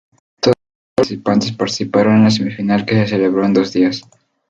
Todos 0.39 0.55
los 0.57 0.95
países 0.95 0.95
participantes 1.19 1.51
participaron 1.51 2.15
en 2.15 2.23
la 2.23 2.31
semifinal 2.31 2.87
que 2.87 2.95
se 2.95 3.05
celebró 3.07 3.45
en 3.45 3.53
dos 3.53 3.71
días. 3.71 4.01